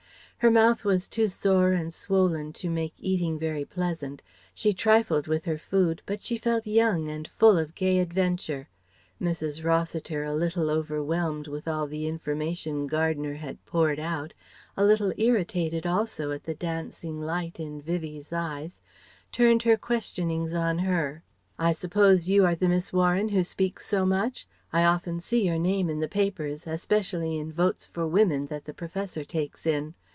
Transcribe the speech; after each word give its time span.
Her 0.43 0.49
mouth 0.49 0.83
was 0.83 1.07
too 1.07 1.27
sore 1.27 1.71
and 1.71 1.93
swollen 1.93 2.51
to 2.53 2.67
make 2.67 2.95
eating 2.97 3.37
very 3.37 3.63
pleasant. 3.63 4.23
She 4.55 4.73
trifled 4.73 5.27
with 5.27 5.45
her 5.45 5.59
food 5.59 6.01
but 6.07 6.19
she 6.19 6.35
felt 6.39 6.65
young 6.65 7.09
and 7.11 7.27
full 7.27 7.59
of 7.59 7.75
gay 7.75 7.99
adventure. 7.99 8.67
Mrs. 9.21 9.63
Rossiter 9.63 10.23
a 10.23 10.33
little 10.33 10.71
overwhelmed 10.71 11.45
with 11.47 11.67
all 11.67 11.85
the 11.85 12.07
information 12.07 12.87
Gardner 12.87 13.35
had 13.35 13.63
poured 13.67 13.99
out, 13.99 14.33
a 14.75 14.83
little 14.83 15.13
irritated 15.15 15.85
also 15.85 16.31
at 16.31 16.45
the 16.45 16.55
dancing 16.55 17.21
light 17.21 17.59
in 17.59 17.79
Vivie's 17.79 18.33
eyes, 18.33 18.81
turned 19.31 19.61
her 19.61 19.77
questionings 19.77 20.55
on 20.55 20.79
her. 20.79 21.21
Mrs. 21.21 21.21
Rossiter: 21.21 21.23
"I 21.67 21.71
suppose 21.73 22.29
you 22.29 22.45
are 22.47 22.55
the 22.55 22.67
Miss 22.67 22.91
Warren 22.91 23.29
who 23.29 23.43
speaks 23.43 23.85
so 23.85 24.07
much. 24.07 24.47
I 24.73 24.85
often 24.85 25.19
see 25.19 25.45
your 25.45 25.59
name 25.59 25.87
in 25.87 25.99
the 25.99 26.07
papers, 26.07 26.65
especially 26.65 27.37
in 27.37 27.53
Votes 27.53 27.85
for 27.85 28.07
Women 28.07 28.47
that 28.47 28.65
the 28.65 28.73
Professor 28.73 29.23
takes 29.23 29.67
in. 29.67 29.93